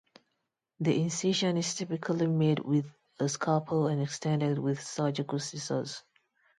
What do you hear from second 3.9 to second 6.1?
extended with surgical scissors.